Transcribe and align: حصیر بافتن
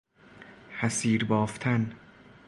حصیر 0.77 1.25
بافتن 1.25 1.91